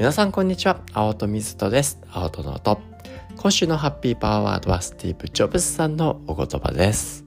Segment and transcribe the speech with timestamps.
[0.00, 0.80] 皆さんこんにちは。
[0.94, 2.00] 青戸水戸です。
[2.10, 2.80] 青戸の音。
[3.36, 7.26] 今週のハッピーパワーワードはスティーブ・ジョブズさんのお言葉です。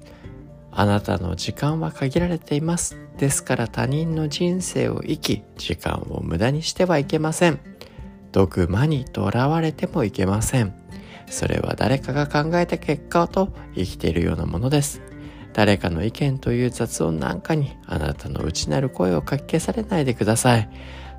[0.72, 2.98] あなたの時間は限られています。
[3.20, 7.60] ですから他人の人生を生き時間を無駄にしてはいけません。
[8.32, 10.74] ドグマにとらわれてもいけません。
[11.30, 15.00] それは誰かが考えた結果と生きているようなものです。
[15.54, 20.68] 誰かの意見という雑音なんかにあなたの内なる声をかき消されないでください。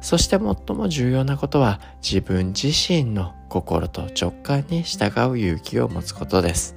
[0.05, 6.75] そして最も重要なことは自分自身の心と直感に従う勇気を持つことです。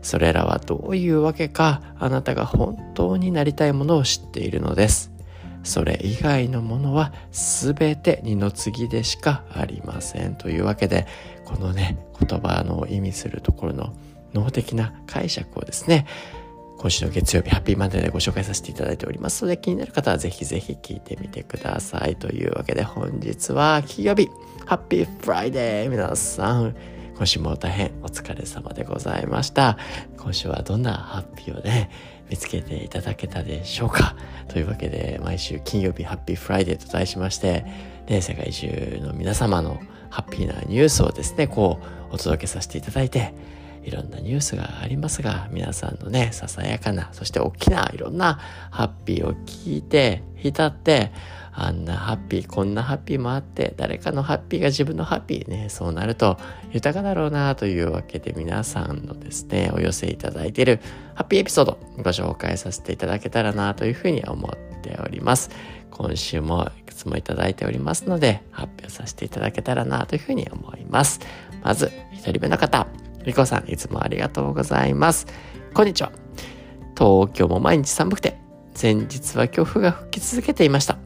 [0.00, 5.12] それらはどういうわけかあなたが本当になりたいものを知っているのです。
[5.62, 10.34] それ以外のものは全て二の次でしかありません。
[10.36, 11.06] というわけで、
[11.44, 13.92] このね、言葉の意味するところの
[14.32, 16.06] 脳的な解釈をですね、
[16.80, 22.16] 今週の月曜日、ハッピーマンデーでご紹介させていただいておりますので、気になる方はぜひぜひ聞いてみてください。
[22.16, 24.30] というわけで本日は金曜日、
[24.64, 26.74] ハッピーフライデー皆さん、
[27.18, 29.76] 今週も大変お疲れ様でございました。
[30.16, 31.90] 今週はどんなハッピーをね、
[32.30, 34.16] 見つけていただけたでしょうか
[34.48, 37.66] というわけで、毎週金曜日ハッピーフライデーと題しまして、
[38.08, 41.78] ね、世界中の皆様のハッピーなニュースをですね、こ
[42.10, 43.34] う、お届けさせていただいて、
[43.82, 48.38] いろんなニュースがありますが、皆さんのね、ささやかな、そして大きないろんな
[48.70, 51.12] ハッピーを聞いて、浸って、
[51.52, 56.38] あんなハッピー、こんなハッピーもあって、誰かのハッピーが自分のハッピーね、そうなると
[56.72, 60.80] 豊かだろうなというわけで皆さんのですね、お寄せいただいている
[61.14, 65.50] ハッピーエピソードご紹介させていただけたらなというふうに思っております。
[65.90, 71.20] 今週もいくつもいただいておりますので、発表させていただけたらなというふうに思います。
[71.62, 72.86] まず、一人目の方。
[73.24, 75.26] リコさん、いつもありがとうございます。
[75.74, 76.10] こんにちは。
[76.96, 78.38] 東京も毎日寒くて、
[78.80, 80.96] 前日は強風が吹き続けていました。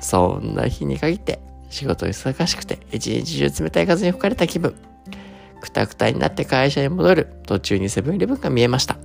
[0.00, 1.38] そんな日に限って、
[1.70, 4.74] 仕事忙しくて、一日中冷たい風に吹かれた気分。
[5.60, 8.96] くたくたになって会社に戻る途中にセブンイレブンが見えました。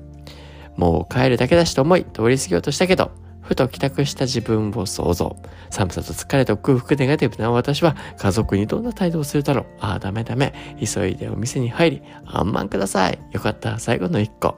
[0.75, 3.11] もう帰るだけだしと思い通り過ぎようとしたけど、
[3.49, 5.35] ふと帰宅した自分を想像。
[5.71, 9.65] 寒さと疲れと空腹ネガティブな私は家族にどんな態度をするだろう。
[9.79, 10.53] ああ、ダメダメ。
[10.79, 13.17] 急いでお店に入り、あんまんください。
[13.31, 13.79] よかった。
[13.79, 14.55] 最後の一個。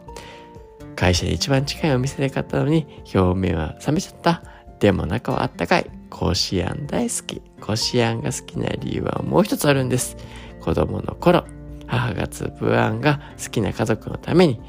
[0.97, 2.85] 会社で一番近いお店で買ったのに、
[3.15, 4.43] 表面は冷めちゃった。
[4.81, 5.89] でも中はあったかい。
[6.09, 7.41] こしあん大好き。
[7.61, 10.17] こしあんが好きな理由はもう一つあるんです。
[10.59, 11.45] 子供の頃、
[11.87, 14.59] 母がつぶあんが好きな家族のために、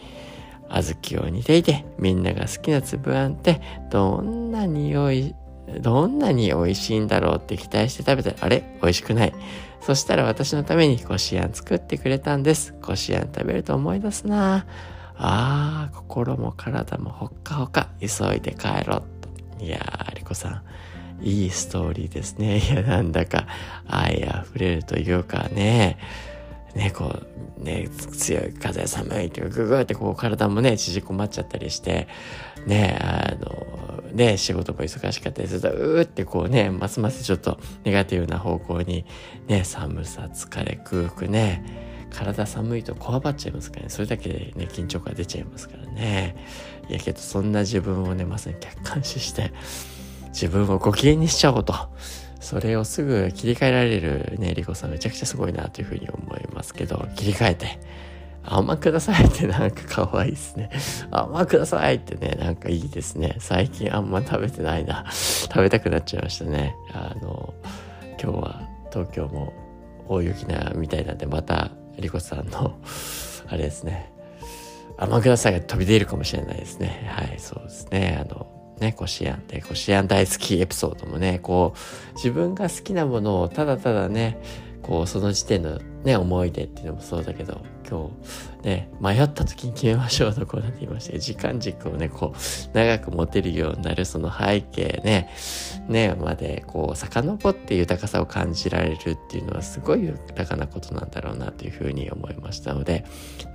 [0.73, 3.61] 小豆を煮ていて、みんなが好きなつぶあんって
[3.91, 5.35] どんなにおい、
[5.81, 8.79] どんなに美味しいんだろうって期待して食べたら、あれ？
[8.83, 9.33] 美味しくない。
[9.81, 12.73] そしたら私のためにこしあん作ってくれたんです。
[12.81, 14.67] こしあん食べると思い出すな
[15.17, 19.03] ああ、心も体もほっかほか、急いで帰ろう
[19.59, 19.65] と。
[19.65, 20.63] いやー、リコさ
[21.21, 22.59] ん、いいストーリーですね。
[22.59, 23.47] いや、なんだか
[23.87, 25.99] 愛あふれるというかね。
[26.75, 27.15] ね、こ
[27.59, 32.09] う、ね、強い風寒いってぐぐってこう体もね、縮こまっちゃったりして、
[32.67, 39.05] ね、あの、ね、仕事も忙しかったりすると、うーってこうね、ますますちょっとネガティブな方向に、
[39.49, 43.89] ね、寒さ、疲れ、空腹ね、体寒いとこわばっちゃいますからね。
[43.89, 46.37] それだけでね、緊張感出ちゃいますからね。
[46.89, 49.53] いやけど、そんな自分をね、まさに客観視して、
[50.29, 51.75] 自分をご機嫌にしちゃおうと。
[52.43, 57.79] それをすぐ切り替えられるね、リコさんめちゃくちゃすごいなというふうに思いますけど、切り替えて、
[58.45, 60.71] 甘くださいってなんか可愛いですね。
[61.13, 63.37] 甘くださいってね、なんかいいですね。
[63.39, 65.07] 最近あんま食べてないな。
[65.13, 66.75] 食べたくなっちゃいましたね。
[66.93, 67.55] あの、
[68.21, 69.53] 今日は東京も
[70.09, 72.77] 大雪なみたいなんで、またリコさんの、
[73.47, 74.13] あれですね、
[74.99, 77.09] 甘くださいが飛び出るかもしれないですね。
[77.09, 78.19] はい、そうですね。
[78.21, 84.39] あの、ね、こしあんで、こしあん大好きエピソードもね、こう、自分が好きなものをただただね、
[84.83, 88.11] こう、その時点のね、思い出っていうのもそうだけど、今
[88.63, 95.31] 日、ね、迷った時に決めましょうとこうなって言いまして、時間軸をね、こう、長く持てるようになるその背景ね、
[95.89, 101.42] ね、まで、こう、遡って豊かさを感じられるっていうのはすごい豊かなことなんだろうな。
[101.73, 103.05] ふうに思いましたので、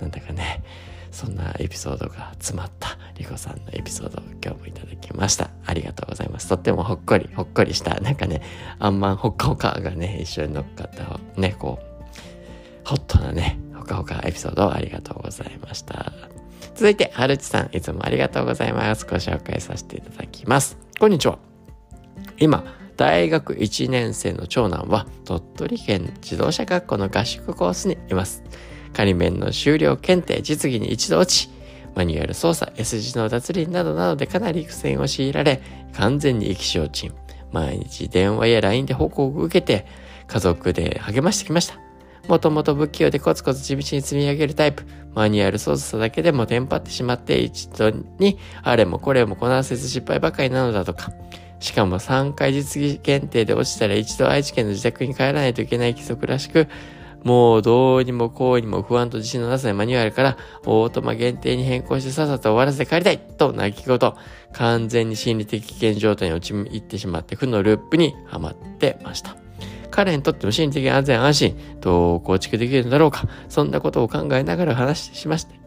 [0.00, 0.62] なんだかね、
[1.10, 5.50] そんなエピソードが詰まったリコさんのエピソードを今日もいただきました。
[5.64, 6.48] ありがとうございます。
[6.48, 8.42] とってもほっこり、ほっこりした、なんかね、
[8.78, 16.12] あんまんほっかほかがね、一緒に乗っかったね、こう、ホットなね、ほかほかエピソードをありがとうございました。
[16.74, 19.04] 続いて、はるちさん、いつもありがとうございます。
[19.04, 20.78] ご紹介させていただきます。
[21.00, 21.38] こんにちは。
[22.38, 28.42] 今、大学1年生の長男は鳥取県自動車学校の合宿コースにいます。
[28.92, 31.48] 仮面の終了検定実技に一度落ち、
[31.94, 35.62] マニュアル操作、S 字の脱輪などなどでかなり苦戦を強いられ、
[35.92, 37.14] 完全に意気消沈。
[37.52, 39.86] 毎日電話や LINE で報告を受けて、
[40.26, 41.78] 家族で励ましてきました。
[42.26, 44.82] もともと不器用でコツコツ地道に積み上げるタイプ。
[45.14, 51.12] マニュアル操作だけでもテンパってしまって一度にあれもこれもこなせず失敗ばかりなのだとか。
[51.60, 56.68] しかも3回実技検定で落ちたら一度愛知県の自宅に帰らないといけない規則らしく、
[57.24, 63.98] もうどうにもこうにも不安と自信のなさないマニュアルからオートマ限定に変更してさっさと終わらせて帰りたいと泣き言。
[64.52, 69.36] 完全に心理的危険状態に陥ってしまって負のループにはまってました。
[69.90, 75.58] 彼にとっての心理的安全安心、どう構築できるのだろうか、そんなことを考えながら話しまして。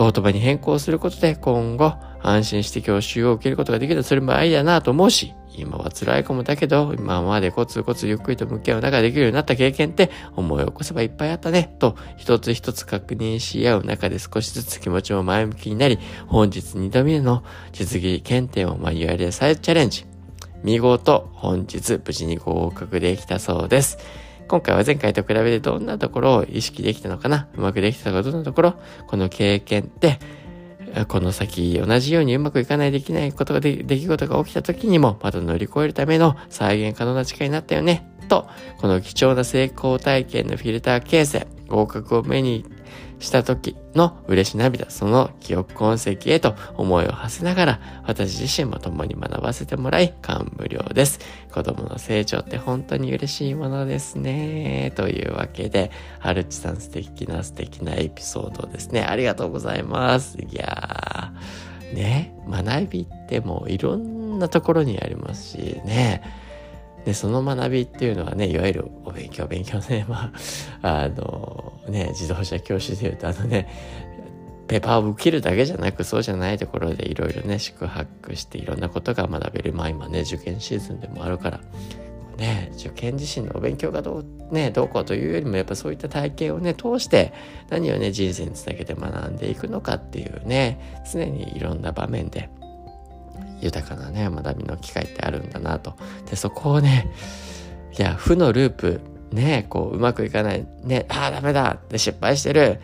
[0.00, 1.92] オートマに変更することで今後
[2.22, 20.06] 安心して教習を受けることができるそれもありだなと思うし、今は辛いかもだけど、今までコツコツゆっくりと向き合う中でできるようになった経験って思い起こせばいっぱいあったね、と一つ一つ確認し合う中で少しずつ気持ちも前向きになり、本日2度目の実技検定をマニュアルで再チャレンジ。
[20.62, 23.98] 見事、本日無事に合格できたそうです。
[24.50, 27.46] 今回は前回と比べてどんなところを意識できたのかな？
[27.54, 28.74] うまくできたのかどんなところ？
[29.06, 30.18] この経験って
[31.06, 38.10] この先同じようにうまくいかないできないことがで、出来事が起きた時にもまた乗り越えるための再現可能な力になったよね。
[38.28, 38.48] と、
[38.80, 42.64] この貴重な成功体験のフィルター形成、合格を目に
[43.20, 51.20] した時の嬉し涙、その記憶痕跡へと思いを馳せながら、私自身も共に学ばせてもらい、感無量です。
[51.52, 54.92] 子供の成長って本当に嬉しいものですね。
[54.96, 59.02] というわけで、はるちさん素敵な素敵なエピソードですね。
[59.02, 60.38] ありがとうございます。
[60.38, 66.22] いやー、ね、学びってもういろんなところにありますしね、
[67.04, 70.32] で、その学びっていうのはね、いわゆるお勉強、勉強ね、ま
[70.82, 73.68] あ、 あの、ね、自動車教師で言うと、あのね、
[74.68, 79.72] ペーパーを受けるだけじゃなく、そうじゃないところでいろいろね、宿泊していろんなことが学べる。
[79.72, 81.60] まあ今ね、受験シーズンでもあるから、
[82.36, 87.32] ね、受験自身のお勉強がどう、ね、どうこうというよりも、やっぱそういった体験をね、通して、
[87.68, 92.48] 何をね、人生につなげて学んでいくのかっていうね、常にいろんな場面で、
[93.60, 95.94] 豊かなね、学びの機会ってあるんだなと。
[96.28, 97.12] で、そこをね、
[97.98, 99.00] いや、負のループ、
[99.32, 102.80] ね、こう、うまくいかない、ね、ああ、ダメだで失敗してる、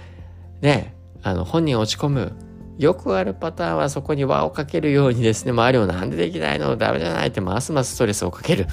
[0.60, 2.32] ね、あの、本人落ち込む。
[2.78, 8.66] よくあるパターンはそこに輪をかけるようにですね、周りをなんでできないのダメじゃないってますますストレスをかける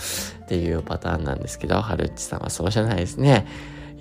[0.44, 3.48] っていうパターンなんですけど、はるっちさんはそうじゃないですね。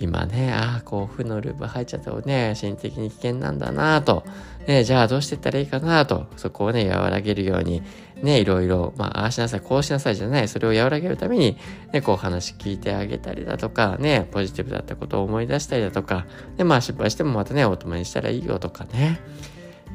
[0.00, 4.24] 今ね、ああ、こう、負のループ入っちゃったね、心理的に危険なんだなと。
[4.66, 6.26] ね、じゃあどうしていったらいいかなと。
[6.36, 7.82] そこをね、和らげるように、
[8.22, 11.56] ね、いろいろ、まあ、ああしなさい、こうしなさいじゃない、それを和らげるために、
[11.92, 19.20] ね、こう話聞いてあげたりだとか、ね、ポジティブだったことを思い出したりだとか、で、まあ失敗してもまたね、お供にしたらいいよとかね。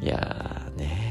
[0.01, 1.06] いやーね、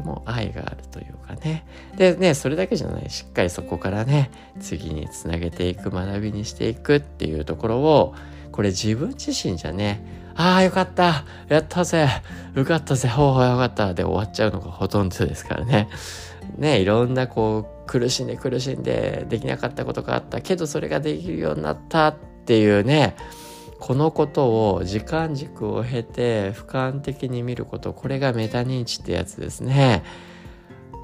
[0.00, 1.64] ても愛があるというかね。
[1.96, 4.30] でね、それだけじゃない、しっかりそこからね、
[4.60, 8.14] 次につなげていく、学びにしていくっていうところを、
[8.52, 10.04] これ自分自身じゃね、
[10.36, 11.24] ああ、よかった。
[11.48, 12.08] やったぜ。
[12.54, 13.08] 受かったぜ。
[13.08, 13.92] ほうほうよかった。
[13.92, 15.88] で終わっちゃうのがほとんどですからね。
[16.56, 22.14] ね、いろんなこう、苦しんで苦しんでできなかったことがあったけど、それができるようになったっ
[22.46, 23.16] ていうね、
[23.80, 30.04] このことを時間軸を経て俯瞰的に見ること、これがメタ認知ってやつですね。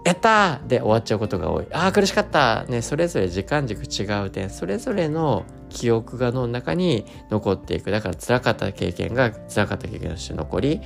[0.04, 1.66] やったで終わっちゃうことが多い。
[1.72, 7.90] ああ、苦しかったね、それぞれ時間軸違う点、それぞれの記憶が脳の中に残っていく。
[7.90, 10.80] だから辛かった経験が辛かった経験として残り、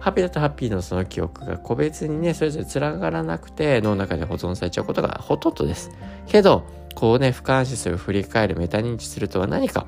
[0.00, 5.90] ハッピーだとハッピーのその記憶が個別にね、それぞれ繋がらなくて脳の中で保存されちゃうことがほとんどです。
[6.26, 9.86] けど、こうね、俯瞰視する、振り返る、メタ認知するとは何か、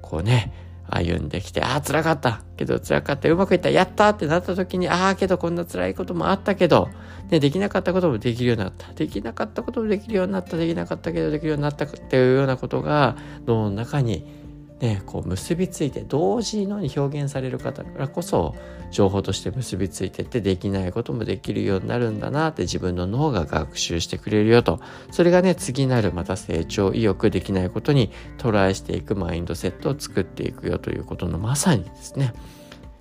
[0.00, 0.52] こうね、
[0.88, 2.42] 歩んできて、ああ、辛かった。
[2.56, 3.30] けど辛かった。
[3.30, 3.70] うまくいった。
[3.70, 6.88] やったってなった時に、ああ、けどこんな辛いこともあったけど、
[7.30, 8.92] ね、できなかったこともできるようになった。
[8.92, 10.56] できなかったこともできるようになった。
[10.56, 14.41] できなかったけどできるようになったっていうようなことが、脳の中に
[14.82, 18.56] ね、こう結びついて同時のに表現される方からこそ
[18.90, 24.80] 情報として結びついてってできないこともできるようになるんだなって自分の脳が学習してくれるよと。
[25.12, 32.34] それがね次なるまた成長意欲できないことにトライしていくマインドセットを作っていくよということのまさにですね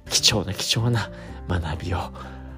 [0.08, 1.10] 貴重な貴重な
[1.50, 1.98] 学びを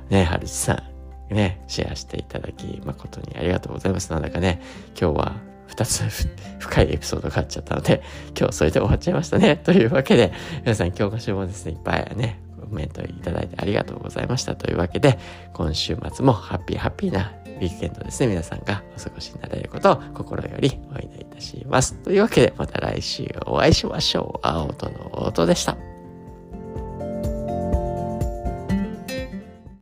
[0.10, 0.84] ね春地さ
[1.32, 4.12] んねシェアしていただき誠にありがとうございます。
[4.12, 4.62] なんだかね
[5.00, 6.28] 今日は2つ
[6.60, 8.02] 深いエピソードがあっちゃったので、
[8.38, 9.58] 今日それで終わっちゃいましたね。
[9.64, 14.56] というわけで、皆さん今日週もですね、いっぱいね、コメントいただいてありがとうございました。
[14.56, 15.18] というわけで、
[15.54, 21.96] 今週末もハッピーハッピーなウィークエンドですね、皆さんがお過ごしになれることを心よりお祈りいたします。
[21.96, 24.48] というわけで、また来週お会いしましょう。
[24.48, 25.93] 青との音でした。